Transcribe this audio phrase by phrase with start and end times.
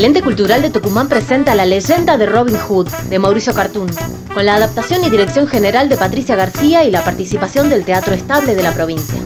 [0.00, 3.90] El ente cultural de Tucumán presenta La leyenda de Robin Hood, de Mauricio Cartoon,
[4.32, 8.54] con la adaptación y dirección general de Patricia García y la participación del Teatro Estable
[8.54, 9.20] de la provincia.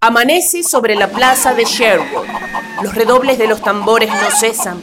[0.00, 2.49] Amanece sobre la plaza de Sherwood.
[2.82, 4.80] Los redobles de los tambores no cesan.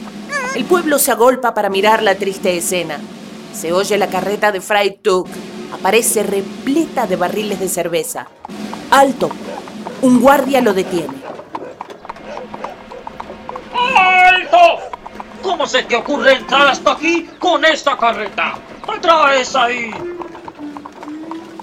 [0.54, 2.98] El pueblo se agolpa para mirar la triste escena.
[3.52, 5.26] Se oye la carreta de Fry Tuck.
[5.72, 8.28] Aparece repleta de barriles de cerveza.
[8.90, 9.30] ¡Alto!
[10.02, 11.14] Un guardia lo detiene.
[13.96, 14.58] ¡Alto!
[15.42, 18.54] ¿Cómo se te ocurre entrar hasta aquí con esta carreta?
[18.86, 19.90] ¿Qué traes ahí?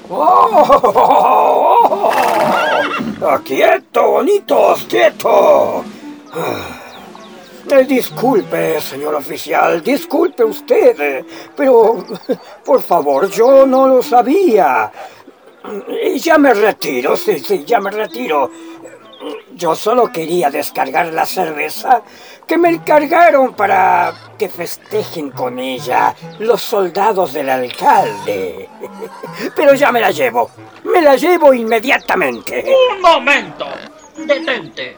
[0.09, 2.11] ¡Oh!
[3.43, 4.85] ¡Quieto, bonitos!
[4.89, 5.83] ¡Quieto!
[7.87, 12.03] Disculpe, señor oficial, disculpe usted, pero
[12.63, 14.91] por favor, yo no lo sabía.
[16.17, 18.51] Ya me retiro, sí, sí, ya me retiro.
[19.55, 22.03] Yo solo quería descargar la cerveza
[22.45, 28.69] que me encargaron para que festejen con ella los soldados del alcalde.
[29.55, 30.51] Pero ya me la llevo.
[30.83, 32.63] Me la llevo inmediatamente.
[32.93, 33.65] Un momento.
[34.17, 34.95] Detente.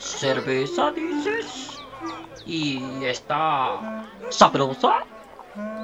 [0.00, 1.78] ¿Cerveza dices?
[2.46, 5.04] ¿Y está sabrosa?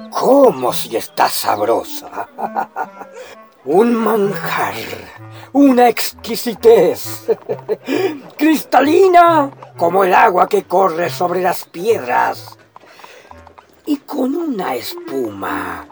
[0.09, 2.27] ¿Cómo si está sabrosa?
[3.65, 4.73] Un manjar,
[5.53, 7.27] una exquisitez,
[8.37, 12.57] cristalina como el agua que corre sobre las piedras
[13.85, 15.87] y con una espuma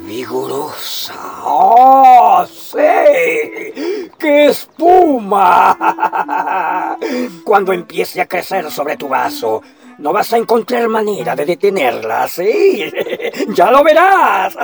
[0.00, 1.14] vigorosa.
[1.44, 2.78] ¡Oh, sí!
[4.18, 5.76] ¡Qué espuma!
[7.44, 9.62] Cuando empiece a crecer sobre tu vaso,
[9.98, 12.90] no vas a encontrar manera de detenerla, ¿sí?
[13.48, 14.56] ¡Ya lo verás!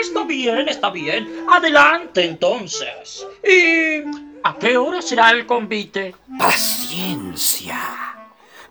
[0.00, 1.46] Está bien, está bien.
[1.50, 3.26] Adelante entonces.
[3.42, 4.02] ¿Y
[4.42, 6.14] a qué hora será el convite?
[6.38, 7.23] Paciencia.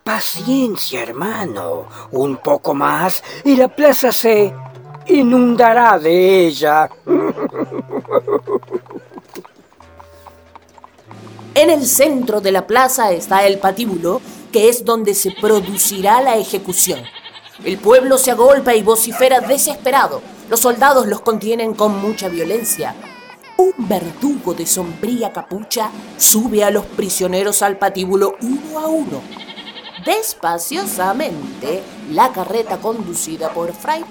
[0.04, 1.88] Paciencia, hermano.
[2.12, 4.54] Un poco más y la plaza se
[5.08, 6.90] inundará de ella.
[11.56, 14.22] En el centro de la plaza está el patíbulo,
[14.52, 17.00] que es donde se producirá la ejecución.
[17.64, 20.22] El pueblo se agolpa y vocifera desesperado.
[20.50, 22.94] Los soldados los contienen con mucha violencia.
[23.56, 29.22] Un verdugo de sombría capucha sube a los prisioneros al patíbulo uno a uno.
[30.06, 31.82] Despaciosamente,
[32.12, 34.04] la carreta conducida por Fray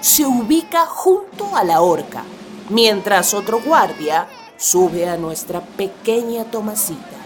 [0.00, 2.22] se ubica junto a la horca,
[2.70, 4.26] mientras otro guardia
[4.56, 7.20] sube a nuestra pequeña Tomasita.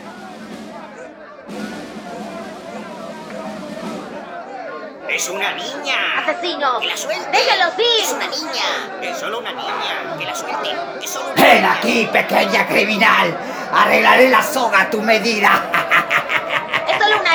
[5.08, 5.94] Es una niña.
[6.18, 6.80] ¡Asesino!
[6.80, 7.30] ¡Que la suelte!
[7.30, 8.02] ¡Déjalos ir!
[8.02, 9.00] Es una niña.
[9.00, 10.16] Es solo una niña.
[10.18, 10.70] Que la suelte.
[11.00, 11.72] Es solo una Ven niña.
[11.74, 13.38] aquí, pequeña criminal.
[13.72, 15.70] Arreglaré la soga a tu medida.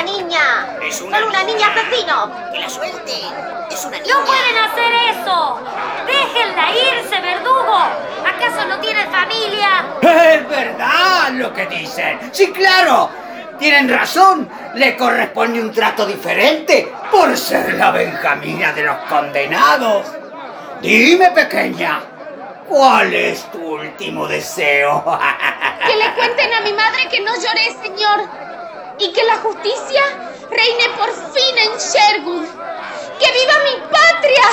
[0.00, 0.78] ¡Es solo una niña!
[0.82, 2.32] Es una ¡Solo una niña asesino!
[2.52, 3.12] Que la suelte.
[3.70, 4.14] Es una niña.
[4.14, 5.60] ¡No pueden hacer eso!
[6.06, 7.78] ¡Déjenla irse, verdugo!
[8.26, 9.84] ¿Acaso no tienen familia?
[10.00, 12.18] Es verdad lo que dicen.
[12.32, 13.10] Sí, claro.
[13.58, 14.48] Tienen razón.
[14.74, 20.06] Le corresponde un trato diferente por ser la Benjamina de los condenados.
[20.80, 22.00] Dime, pequeña,
[22.66, 25.04] ¿cuál es tu último deseo?
[25.86, 28.28] Que le cuenten a mi madre que no lloré, señor.
[29.00, 30.02] Y que la justicia
[30.50, 32.46] reine por fin en Sherwood.
[33.18, 34.44] ¡Que viva mi patria!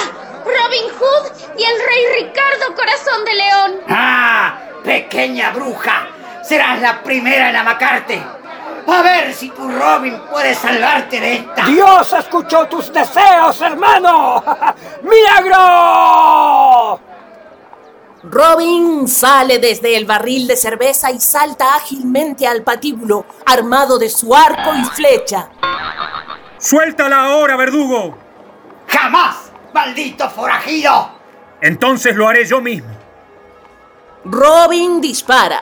[0.46, 1.26] Robin Hood
[1.58, 3.82] y el rey Ricardo Corazón de León.
[3.90, 4.58] ¡Ah!
[4.84, 6.08] Pequeña bruja,
[6.44, 8.24] serás la primera en amacarte.
[8.88, 11.66] A ver si tu Robin puede salvarte de esta.
[11.66, 14.42] Dios escuchó tus deseos, hermano.
[15.02, 17.02] ¡Milagro!
[18.30, 24.36] Robin sale desde el barril de cerveza y salta ágilmente al patíbulo, armado de su
[24.36, 25.50] arco y flecha.
[26.58, 28.18] ¡Suéltala ahora, verdugo!
[28.88, 31.12] ¡Jamás, maldito forajido!
[31.62, 32.90] Entonces lo haré yo mismo.
[34.26, 35.62] Robin dispara.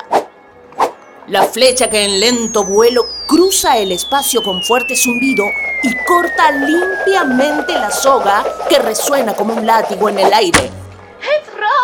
[1.28, 5.44] La flecha que en lento vuelo cruza el espacio con fuerte zumbido
[5.84, 10.85] y corta limpiamente la soga que resuena como un látigo en el aire.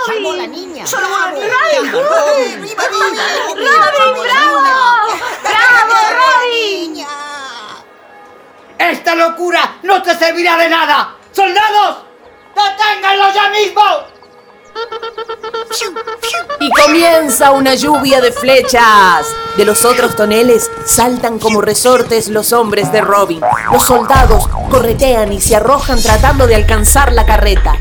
[0.01, 0.23] ¡Es Robin!
[0.23, 0.87] Salvó la niña.
[0.87, 1.41] ¡Salvó ¡Bravo!
[1.41, 1.91] la niña!
[1.91, 2.61] ¡Robin!
[2.61, 3.05] ¡Viva, viva!
[3.55, 4.59] ¡Robin, bravo!
[5.43, 7.05] ¡Bravo, Robin!
[8.77, 11.15] ¡Esta locura no te servirá de nada!
[11.31, 11.97] ¡Soldados!
[12.55, 13.81] ¡Deténganlo ya mismo!
[16.59, 19.27] Y comienza una lluvia de flechas.
[19.57, 23.41] De los otros toneles saltan como resortes los hombres de Robin.
[23.71, 27.75] Los soldados corretean y se arrojan tratando de alcanzar la carreta.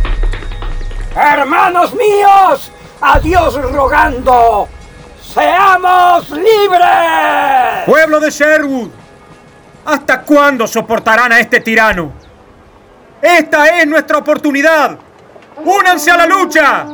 [1.14, 2.70] Hermanos míos,
[3.00, 4.68] a Dios rogando,
[5.22, 7.84] seamos libres.
[7.86, 8.90] Pueblo de Sherwood,
[9.84, 12.12] ¿hasta cuándo soportarán a este tirano?
[13.20, 14.96] Esta es nuestra oportunidad.
[15.64, 16.86] ¡Únanse a la lucha!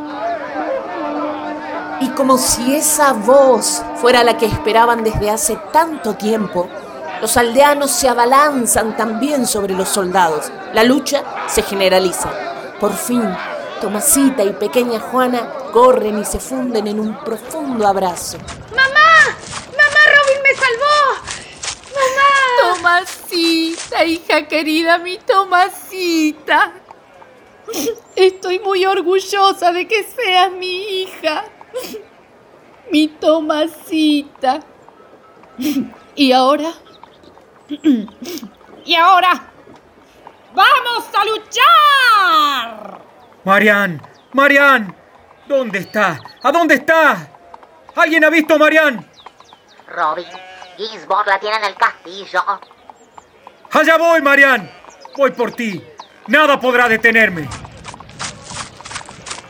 [2.01, 6.69] Y como si esa voz fuera la que esperaban desde hace tanto tiempo,
[7.21, 10.51] los aldeanos se abalanzan también sobre los soldados.
[10.73, 12.31] La lucha se generaliza.
[12.81, 13.23] Por fin,
[13.81, 18.39] Tomasita y pequeña Juana corren y se funden en un profundo abrazo.
[18.71, 19.37] ¡Mamá!
[19.71, 20.99] ¡Mamá, Robin me salvó!
[21.95, 22.75] ¡Mamá!
[22.75, 26.73] Tomasita, hija querida, mi Tomasita.
[28.15, 31.45] Estoy muy orgullosa de que seas mi hija.
[32.91, 34.61] Mi Tomasita.
[36.15, 36.73] ¿Y ahora?
[38.85, 39.53] ¿Y ahora?
[40.55, 43.06] ¡Vamos a luchar!
[43.47, 44.03] Marian,
[44.33, 44.93] Marian,
[45.47, 46.19] ¿dónde está?
[46.43, 47.29] ¿A dónde está?
[47.95, 49.09] ¿Alguien ha visto a Marian?
[49.87, 50.27] Robin,
[50.77, 52.43] Gisborne la tiene en el castillo.
[53.71, 54.69] Allá voy, Marian.
[55.17, 55.81] Voy por ti.
[56.27, 57.49] Nada podrá detenerme.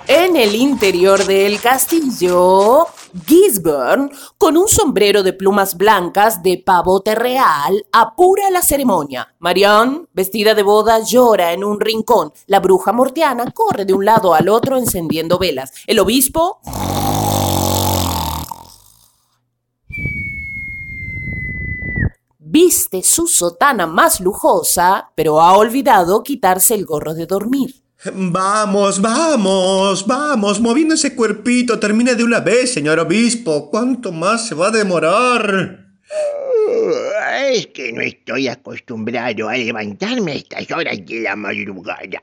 [0.06, 2.88] En el interior del castillo,
[3.24, 9.34] Gisborne, con un sombrero de plumas blancas de pavote real, apura la ceremonia.
[9.38, 12.32] Marianne, vestida de boda, llora en un rincón.
[12.46, 15.72] La bruja mortiana corre de un lado al otro encendiendo velas.
[15.86, 16.60] El obispo
[22.38, 27.85] viste su sotana más lujosa, pero ha olvidado quitarse el gorro de dormir.
[28.14, 33.70] Vamos, vamos, vamos, moviendo ese cuerpito, termine de una vez, señor obispo.
[33.70, 35.85] ¿Cuánto más se va a demorar?
[37.50, 42.20] Es que no estoy acostumbrado a levantarme a estas horas de la madrugada.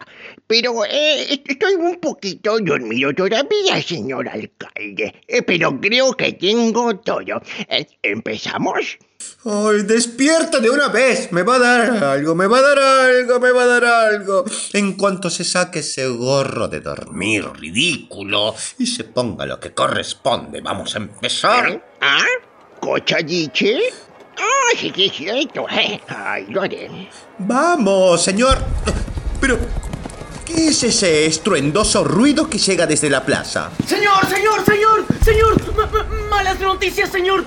[0.48, 5.14] Pero eh, estoy un poquito dormido todavía, señor alcalde.
[5.28, 7.42] Eh, pero creo que tengo todo.
[7.68, 8.98] Eh, ¿Empezamos?
[9.46, 11.32] ¡Ay, despierta de una vez!
[11.32, 14.46] Me va a dar algo, me va a dar algo, me va a dar algo.
[14.74, 20.62] En cuanto se saque ese gorro de dormir ridículo y se ponga lo que corresponde,
[20.62, 21.84] vamos a empezar.
[22.02, 22.26] ¿Ah?
[22.84, 23.80] ¿Cocha dice?
[24.38, 25.66] Ah, sí que es cierto.
[25.72, 26.02] Eh.
[26.10, 27.08] Ay, lo haré.
[27.38, 28.58] Vamos, señor.
[29.40, 29.58] Pero,
[30.46, 33.72] ¿qué es ese estruendoso ruido que llega desde la plaza?
[33.88, 35.62] Señor, señor, señor, señor.
[35.62, 37.46] M- malas noticias, señor.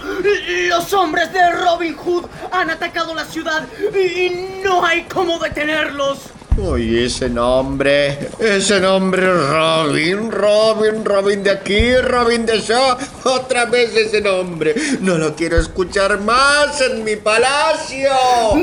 [0.68, 6.18] Los hombres de Robin Hood han atacado la ciudad y y no hay cómo detenerlos.
[6.58, 13.94] Uy, ese nombre, ese nombre Robin, Robin, Robin de aquí, Robin de allá, otra vez
[13.94, 14.74] ese nombre.
[15.00, 18.08] No lo quiero escuchar más en mi palacio.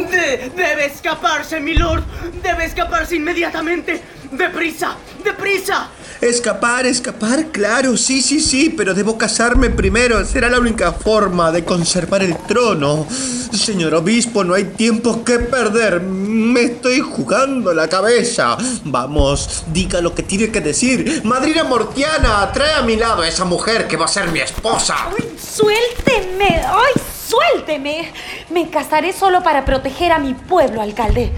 [0.10, 2.04] De- debe escaparse, mi lord.
[2.42, 4.02] Debe escaparse inmediatamente.
[4.32, 4.96] ¡Deprisa!
[5.24, 5.90] ¡Deprisa!
[6.20, 10.26] Escapar, escapar, claro, sí, sí, sí, pero debo casarme primero.
[10.26, 13.06] Será la única forma de conservar el trono.
[13.54, 16.02] Señor obispo, no hay tiempo que perder.
[16.34, 18.58] Me estoy jugando la cabeza.
[18.86, 21.22] Vamos, diga lo que tiene que decir.
[21.24, 24.96] Madrina Mortiana, trae a mi lado a esa mujer que va a ser mi esposa.
[25.40, 26.64] ¡Suélteme!
[26.66, 26.94] ¡Ay,
[27.28, 28.12] suélteme!
[28.50, 31.32] Me casaré solo para proteger a mi pueblo, alcalde.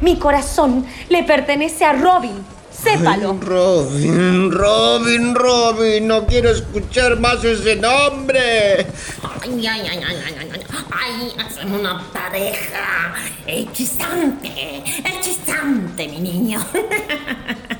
[0.00, 2.42] Mi corazón le pertenece a Robin.
[2.82, 3.32] Sépalo.
[3.32, 8.86] Ay, Robin, Robin, Robin, no quiero escuchar más ese nombre.
[9.42, 13.14] Ay, ay, ay, ay, ay, ay, ay, ay, hacen una pareja
[13.46, 16.60] hechizante, hechizante, mi niño.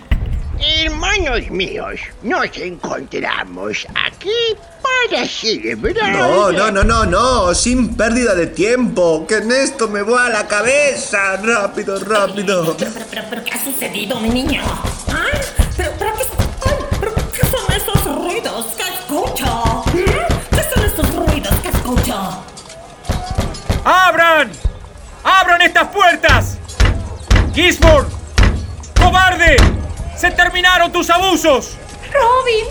[0.60, 6.12] Hermanos míos, nos encontramos aquí para celebrar.
[6.12, 10.28] No, no, no, no, no, sin pérdida de tiempo, que en esto me voy a
[10.28, 11.36] la cabeza.
[11.36, 12.76] Rápido, rápido.
[12.76, 14.62] Pero, pero, pero, ¿qué ha sucedido, mi niño?
[23.90, 24.50] ¡Abran!
[25.25, 26.59] ¡Abran estas puertas!
[27.54, 28.11] ¡Gisborne!
[29.00, 29.57] ¡Cobarde!
[30.14, 31.78] ¡Se terminaron tus abusos!
[32.12, 32.66] ¡Robin!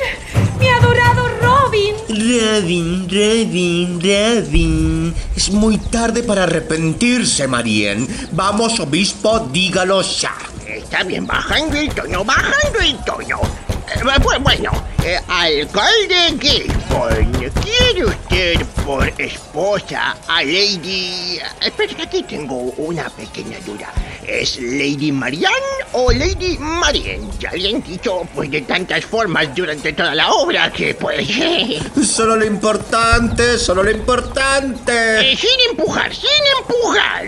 [0.60, 1.96] ¡Mi adorado Robin!
[2.08, 5.16] Robin, Robin, Robin.
[5.36, 8.08] Es muy tarde para arrepentirse, Marien.
[8.34, 10.36] Vamos, obispo, dígalo ya.
[10.68, 13.67] Está bien, bajando el tono, bajando el tono.
[13.96, 14.72] Eh, bu- bueno,
[15.04, 16.38] eh, alcalde.
[16.42, 21.40] Gisborne, ¿quiere usted por esposa a Lady...
[21.62, 23.92] Espera, aquí tengo una pequeña duda.
[24.26, 25.56] ¿Es Lady Marianne
[25.94, 27.30] o Lady Marianne?
[27.40, 31.28] Ya le han dicho pues de tantas formas durante toda la obra que pues...
[32.06, 35.32] Solo lo importante, solo lo importante.
[35.32, 36.30] Eh, sin empujar, sin
[36.60, 37.26] empujar.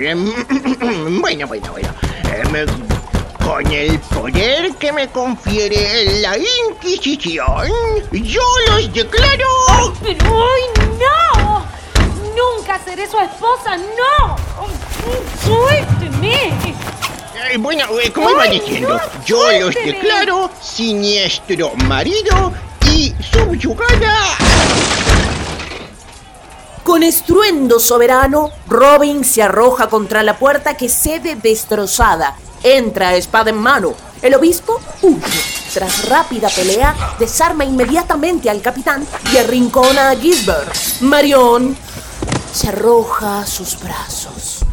[1.21, 1.89] bueno, bueno, bueno.
[2.33, 2.88] Eh, me-
[3.49, 7.67] con el poder que me confiere la Inquisición,
[8.11, 9.47] yo los declaro...
[9.69, 11.65] ¡Ay, pero ay, no!
[12.35, 14.35] ¡Nunca seré su esposa, no!
[15.43, 16.53] ¡Suélteme!
[17.51, 22.53] Eh, bueno, eh, como iba diciendo, no, yo los declaro siniestro marido
[22.85, 24.25] y subyugada.
[26.83, 32.37] Con estruendo soberano, Robin se arroja contra la puerta que cede destrozada.
[32.63, 33.93] Entra espada en mano.
[34.21, 35.41] El obispo huye.
[35.73, 40.73] Tras rápida pelea, desarma inmediatamente al capitán y arrincona a Gisbert.
[41.01, 41.77] Marion
[42.51, 44.65] se arroja a sus brazos.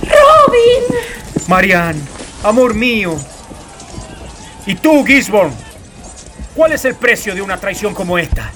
[0.00, 0.98] ¡Robin!
[1.46, 2.00] Marianne,
[2.42, 3.16] amor mío.
[4.66, 5.54] ¿Y tú, Gisborne?
[6.54, 8.50] ¿Cuál es el precio de una traición como esta?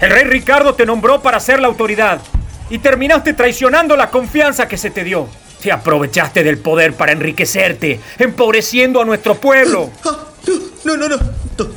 [0.00, 2.20] El rey Ricardo te nombró para ser la autoridad
[2.68, 5.28] y terminaste traicionando la confianza que se te dio.
[5.64, 9.90] Te aprovechaste del poder para enriquecerte, empobreciendo a nuestro pueblo.
[10.84, 11.16] No, no, no,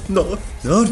[0.09, 0.85] no, no,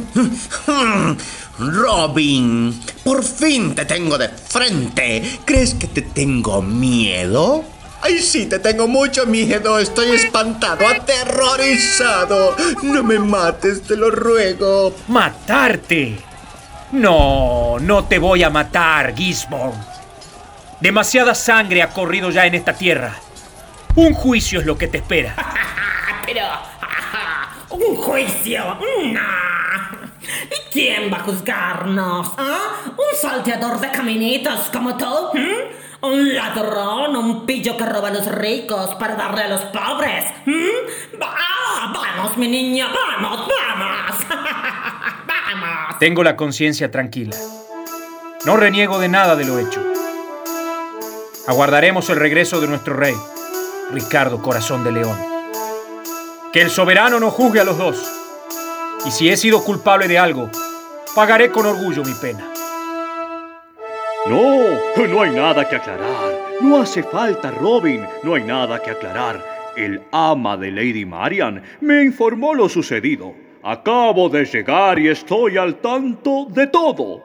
[0.66, 1.18] no.
[1.60, 5.40] Robin, por fin te tengo de frente.
[5.44, 7.66] ¿Crees que te tengo miedo?
[8.02, 9.78] Ay, sí, te tengo mucho miedo.
[9.78, 12.56] Estoy espantado, aterrorizado.
[12.82, 14.96] No me mates, te lo ruego.
[15.10, 16.18] ¿Matarte?
[16.94, 19.95] No, no te voy a matar, Gisborne.
[20.86, 23.16] Demasiada sangre ha corrido ya en esta tierra.
[23.96, 25.34] Un juicio es lo que te espera.
[26.28, 26.44] Pero,
[27.72, 28.64] un juicio,
[29.12, 29.20] no.
[30.22, 32.34] ¿Y quién va a juzgarnos?
[32.38, 32.60] ¿Ah?
[32.86, 35.08] ¿Un salteador de caminitos como tú?
[35.34, 36.06] ¿Mm?
[36.06, 37.16] ¿Un ladrón?
[37.16, 40.26] ¿Un pillo que roba a los ricos para darle a los pobres?
[40.46, 41.20] ¿Mm?
[41.20, 44.18] Va- vamos, mi niña, vamos, vamos.
[45.26, 45.98] vamos.
[45.98, 47.36] Tengo la conciencia tranquila.
[48.46, 49.95] No reniego de nada de lo hecho.
[51.48, 53.14] Aguardaremos el regreso de nuestro rey,
[53.92, 55.16] Ricardo Corazón de León.
[56.52, 58.04] Que el soberano no juzgue a los dos.
[59.06, 60.50] Y si he sido culpable de algo,
[61.14, 62.52] pagaré con orgullo mi pena.
[64.26, 66.34] No, no hay nada que aclarar.
[66.62, 68.04] No hace falta, Robin.
[68.24, 69.46] No hay nada que aclarar.
[69.76, 73.36] El ama de Lady Marian me informó lo sucedido.
[73.62, 77.22] Acabo de llegar y estoy al tanto de todo.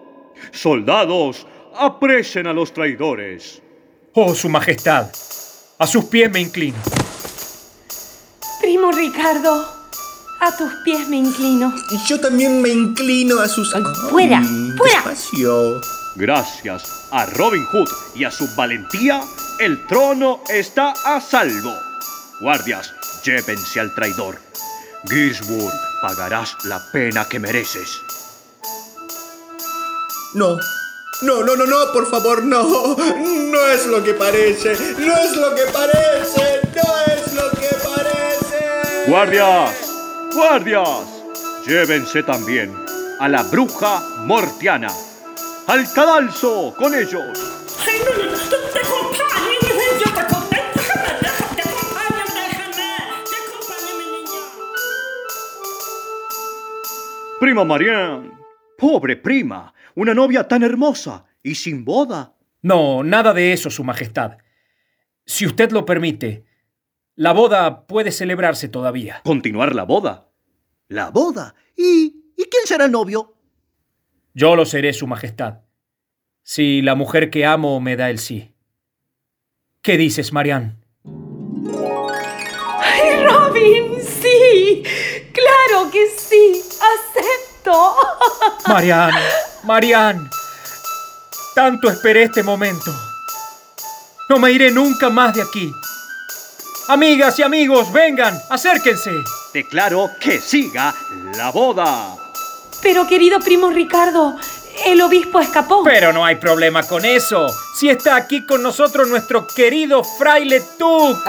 [0.51, 3.63] Soldados, apresen a los traidores.
[4.15, 5.07] Oh, Su Majestad,
[5.79, 6.77] a sus pies me inclino.
[8.61, 9.65] Primo Ricardo,
[10.41, 11.73] a tus pies me inclino.
[12.09, 13.73] Yo también me inclino a sus...
[14.11, 14.97] fuera, Ay, fuera.
[14.97, 15.81] Despacio.
[16.17, 19.23] Gracias a Robin Hood y a su valentía,
[19.61, 21.73] el trono está a salvo.
[22.41, 22.93] Guardias,
[23.25, 24.41] llévense al traidor.
[25.09, 25.71] Gisborne,
[26.03, 28.01] pagarás la pena que mereces.
[30.35, 30.59] No.
[31.23, 32.97] No, no, no, no, por favor, no.
[33.51, 34.75] No es lo que parece.
[34.99, 36.63] No es lo que parece.
[36.75, 39.11] No es lo que parece.
[39.11, 39.93] Guardias,
[40.33, 40.89] guardias,
[41.67, 42.75] llévense también
[43.19, 44.89] a la bruja Mortiana.
[45.67, 47.23] Al cadalso con ellos.
[47.87, 48.39] Ay, no, no, no,
[48.73, 52.87] te acompañen, yo te acompaño, déjame, déjame, te acompaño, déjame,
[53.29, 54.43] te acompaño, mi niña.
[57.41, 58.31] Prima Marianne.
[58.79, 62.37] Pobre prima, una novia tan hermosa y sin boda.
[62.63, 64.39] No, nada de eso, Su Majestad.
[65.25, 66.45] Si usted lo permite,
[67.15, 69.21] la boda puede celebrarse todavía.
[69.25, 70.29] ¿Continuar la boda?
[70.89, 71.55] ¿La boda?
[71.77, 73.35] ¿Y, ¿y quién será el novio?
[74.35, 75.61] Yo lo seré, Su Majestad.
[76.43, 78.53] Si la mujer que amo me da el sí.
[79.83, 80.77] ¿Qué dices, Marianne?
[82.81, 84.01] ¡Ay, Robin!
[84.03, 84.83] ¡Sí!
[85.33, 86.61] ¡Claro que sí!
[86.81, 87.95] ¡Acepto!
[88.69, 89.19] Marianne,
[89.65, 90.29] Marianne.
[91.55, 92.93] Tanto esperé este momento.
[94.29, 95.73] No me iré nunca más de aquí.
[96.89, 99.13] Amigas y amigos, vengan, acérquense.
[99.53, 100.95] Declaro que siga
[101.37, 102.17] la boda.
[102.83, 104.37] Pero querido primo Ricardo,
[104.87, 105.83] el obispo escapó.
[105.85, 107.47] Pero no hay problema con eso.
[107.75, 111.19] Si está aquí con nosotros nuestro querido fraile Tuc.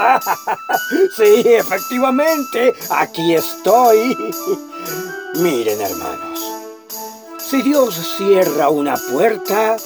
[1.16, 4.16] Sí, efectivamente, aquí estoy.
[5.36, 6.40] Miren, hermanos,
[7.52, 9.76] si Dios cierra una puerta,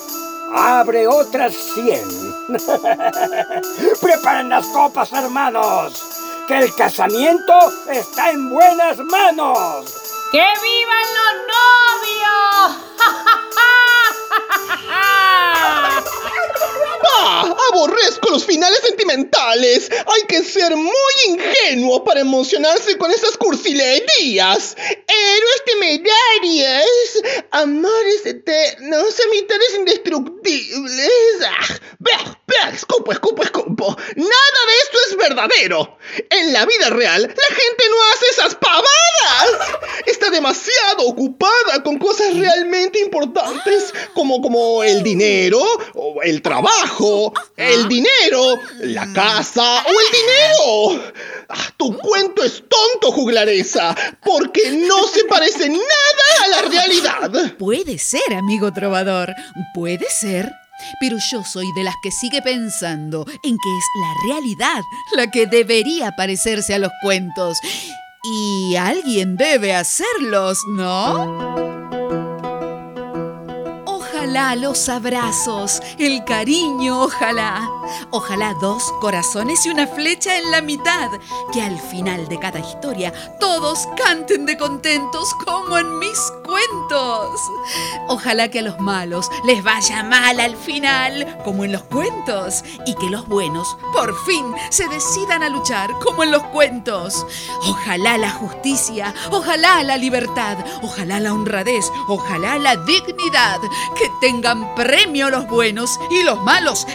[0.54, 2.08] abre otras cien.
[4.00, 6.00] Preparen las copas, hermanos,
[6.46, 7.54] que el casamiento
[7.90, 9.84] está en buenas manos.
[10.30, 11.34] ¡Que vivan los
[12.06, 12.76] novios!
[17.18, 17.56] ¡Ah!
[17.72, 19.90] Aborrezco los finales sentimentales.
[19.90, 20.92] Hay que ser muy
[21.28, 24.76] ingenuo para emocionarse con esas cursilerías.
[24.76, 31.10] Héroes temerarios, amores eternos, amistades indestructibles.
[31.46, 31.74] ¡Ah!
[31.98, 32.40] ¡Bah!
[32.46, 32.70] ¡Bah!
[32.74, 33.96] Escupo, escupo, escupo.
[34.16, 35.98] Nada de esto es verdadero.
[36.30, 38.86] En la vida real, la gente no hace esas pavadas.
[40.06, 45.62] Está demasiado ocupada con cosas realmente importantes, como, como el dinero,
[45.94, 47.05] o el trabajo,
[47.56, 51.12] el dinero, la casa o el dinero.
[51.48, 57.54] Ah, tu cuento es tonto, juglaresa, porque no se parece nada a la realidad.
[57.58, 59.34] Puede ser, amigo trovador,
[59.74, 60.50] puede ser.
[61.00, 64.82] Pero yo soy de las que sigue pensando en que es la realidad
[65.16, 67.58] la que debería parecerse a los cuentos.
[68.24, 71.75] Y alguien debe hacerlos, ¿no?
[74.36, 77.66] Ojalá los abrazos, el cariño, ojalá.
[78.10, 81.10] Ojalá dos corazones y una flecha en la mitad.
[81.52, 87.40] Que al final de cada historia todos canten de contentos como en mis cuentos.
[88.08, 92.62] Ojalá que a los malos les vaya mal al final, como en los cuentos.
[92.86, 97.26] Y que los buenos por fin se decidan a luchar como en los cuentos.
[97.62, 103.60] Ojalá la justicia, ojalá la libertad, ojalá la honradez, ojalá la dignidad.
[103.96, 106.86] Que tengan premio los buenos y los malos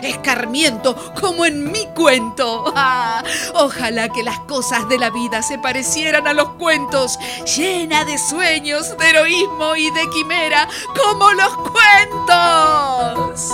[1.19, 2.73] como en mi cuento.
[2.83, 3.23] Ah,
[3.53, 7.19] ojalá que las cosas de la vida se parecieran a los cuentos,
[7.55, 10.67] llena de sueños, de heroísmo y de quimera
[10.99, 13.51] como los cuentos.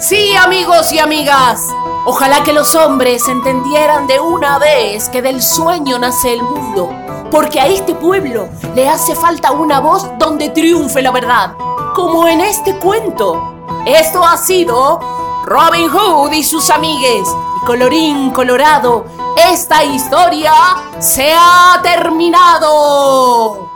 [0.00, 1.60] Sí, amigos y amigas.
[2.04, 6.90] Ojalá que los hombres entendieran de una vez que del sueño nace el mundo,
[7.30, 11.54] porque a este pueblo le hace falta una voz donde triunfe la verdad,
[11.94, 13.51] como en este cuento.
[13.86, 15.00] Esto ha sido
[15.44, 17.28] Robin Hood y sus amigues.
[17.60, 19.04] Y colorín colorado,
[19.50, 20.52] esta historia
[21.00, 23.68] se ha terminado.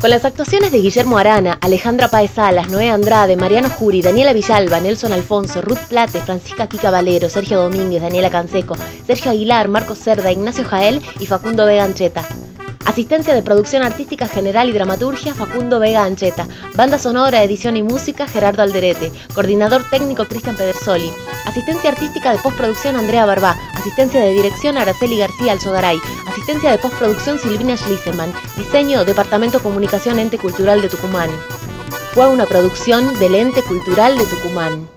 [0.00, 4.80] Con las actuaciones de Guillermo Arana, Alejandra Paez Salas, Noé Andrade, Mariano Juri, Daniela Villalba,
[4.80, 8.74] Nelson Alfonso, Ruth Plate, Francisca Kika Valero, Sergio Domínguez, Daniela Canseco,
[9.06, 12.26] Sergio Aguilar, Marcos Cerda, Ignacio Jael y Facundo Vega Ancheta.
[12.84, 16.48] Asistencia de producción artística general y dramaturgia Facundo Vega Ancheta.
[16.74, 19.12] Banda sonora, edición y música Gerardo Alderete.
[19.34, 21.10] Coordinador técnico Cristian Pedersoli.
[21.46, 23.56] Asistencia artística de postproducción Andrea Barbá.
[23.74, 25.98] Asistencia de dirección Araceli García Alzogaray.
[26.26, 28.32] Asistencia de postproducción Silvina Schliseman.
[28.56, 31.30] Diseño Departamento Comunicación Ente Cultural de Tucumán.
[32.12, 34.91] Fue una producción del Ente Cultural de Tucumán.